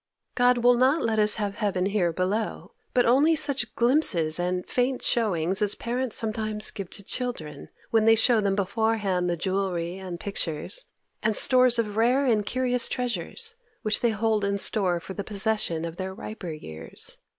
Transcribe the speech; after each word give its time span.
God 0.33 0.57
will 0.57 0.73
not 0.73 1.03
let 1.03 1.19
us 1.19 1.35
have 1.35 1.57
heaven 1.57 1.85
here 1.85 2.11
below, 2.11 2.71
but 2.91 3.05
only 3.05 3.35
such 3.35 3.75
glimpses 3.75 4.39
and 4.39 4.65
faint 4.65 5.03
showings 5.03 5.61
as 5.61 5.75
parents 5.75 6.15
sometimes 6.15 6.71
give 6.71 6.89
to 6.89 7.03
children 7.03 7.67
when 7.91 8.05
they 8.05 8.15
show 8.15 8.41
them 8.41 8.55
beforehand 8.55 9.29
the 9.29 9.37
jewelry 9.37 9.99
and 9.99 10.19
pictures, 10.19 10.87
and 11.21 11.35
stores 11.35 11.77
of 11.77 11.97
rare 11.97 12.25
and 12.25 12.47
curious 12.47 12.89
treasures, 12.89 13.53
which 13.83 13.99
they 14.01 14.09
hold 14.09 14.43
in 14.43 14.57
store 14.57 14.99
for 14.99 15.13
the 15.13 15.23
possession 15.23 15.85
of 15.85 15.97
their 15.97 16.15
riper 16.15 16.51
years. 16.51 17.19